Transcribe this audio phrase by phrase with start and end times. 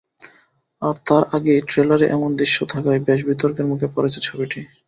[0.81, 4.59] আর তার আগেই ট্রেলারে এমন দৃশ্য থাকায় বেশ বিতর্কের মুখে পড়েছে ছবিটি।